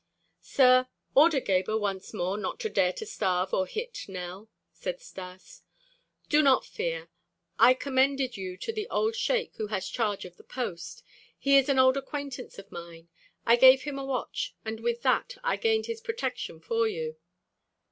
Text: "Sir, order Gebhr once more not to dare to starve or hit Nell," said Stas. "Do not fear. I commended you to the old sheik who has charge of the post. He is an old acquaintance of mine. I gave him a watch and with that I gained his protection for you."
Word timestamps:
"Sir, 0.41 0.87
order 1.13 1.39
Gebhr 1.39 1.77
once 1.79 2.11
more 2.11 2.35
not 2.35 2.59
to 2.61 2.69
dare 2.71 2.91
to 2.93 3.05
starve 3.05 3.53
or 3.53 3.67
hit 3.67 4.05
Nell," 4.07 4.49
said 4.73 4.99
Stas. 4.99 5.61
"Do 6.27 6.41
not 6.41 6.65
fear. 6.65 7.09
I 7.59 7.75
commended 7.75 8.35
you 8.35 8.57
to 8.57 8.73
the 8.73 8.89
old 8.89 9.15
sheik 9.15 9.57
who 9.57 9.67
has 9.67 9.87
charge 9.87 10.25
of 10.25 10.37
the 10.37 10.43
post. 10.43 11.03
He 11.37 11.55
is 11.55 11.69
an 11.69 11.77
old 11.77 11.97
acquaintance 11.97 12.57
of 12.57 12.71
mine. 12.71 13.09
I 13.45 13.55
gave 13.55 13.83
him 13.83 13.99
a 13.99 14.03
watch 14.03 14.55
and 14.65 14.79
with 14.79 15.03
that 15.03 15.37
I 15.43 15.55
gained 15.55 15.85
his 15.85 16.01
protection 16.01 16.59
for 16.61 16.87
you." 16.87 17.17